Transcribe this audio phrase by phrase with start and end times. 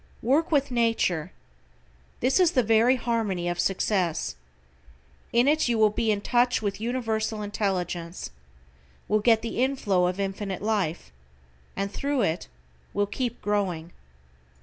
[0.23, 1.31] WORK WITH NATURE.
[2.21, 4.35] This is the very harmony of success.
[5.31, 8.31] In it you will be in touch with Universal Intelligence,
[9.07, 11.11] will get the inflow of Infinite Life,
[11.75, 12.47] and thru it
[12.95, 13.91] will keep growing.